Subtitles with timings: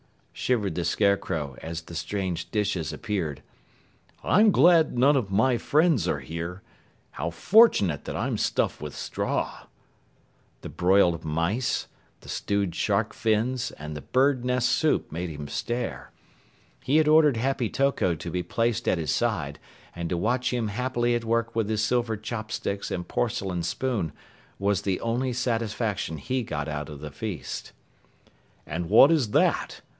[0.33, 3.43] shivered the Scarecrow as the strange dishes appeared,
[4.23, 6.63] "I'm glad none of my friends are here.
[7.11, 9.67] How fortunate that I'm stuffed with straw!"
[10.61, 11.85] The broiled mice,
[12.21, 16.11] the stewed shark fins and the bird nest soup made him stare.
[16.81, 19.59] He had ordered Happy Toko to be placed at his side,
[19.95, 24.11] and to watch him happily at work with his silver chopsticks and porcelain spoon
[24.57, 27.73] was the only satisfaction he got out of the feast.
[28.65, 29.81] "And what is that?"